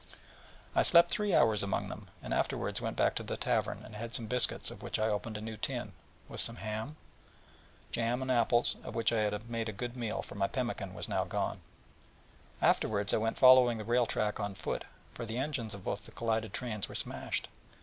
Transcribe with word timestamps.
I 0.75 0.81
slept 0.81 1.11
three 1.11 1.31
hours 1.35 1.61
among 1.61 1.89
them, 1.89 2.07
and 2.23 2.33
afterwards 2.33 2.81
went 2.81 2.97
back 2.97 3.13
to 3.17 3.21
the 3.23 3.37
tavern, 3.37 3.85
and 3.85 3.93
had 3.95 4.15
some 4.15 4.25
biscuits 4.25 4.71
of 4.71 4.81
which 4.81 4.97
I 4.97 5.09
opened 5.09 5.37
a 5.37 5.41
new 5.41 5.57
tin, 5.57 5.91
with 6.27 6.41
some 6.41 6.55
ham, 6.55 6.95
jam 7.91 8.23
and 8.23 8.31
apples, 8.31 8.77
of 8.83 8.95
which 8.95 9.13
I 9.13 9.29
made 9.47 9.69
a 9.69 9.71
good 9.71 9.95
meal, 9.95 10.23
for 10.23 10.33
my 10.33 10.47
pemmican 10.47 10.95
was 10.95 11.05
gone. 11.05 11.61
Afterwards 12.63 13.13
I 13.13 13.17
went 13.17 13.37
following 13.37 13.77
the 13.77 13.83
rail 13.83 14.07
track 14.07 14.39
on 14.39 14.55
foot, 14.55 14.85
for 15.13 15.23
the 15.23 15.37
engines 15.37 15.75
of 15.75 15.83
both 15.83 16.07
the 16.07 16.11
collided 16.11 16.51
trains 16.51 16.89
were 16.89 16.95
smashed. 16.95 17.47